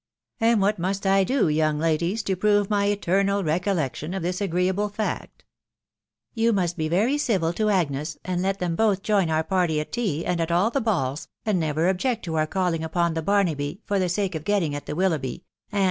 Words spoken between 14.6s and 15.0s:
at the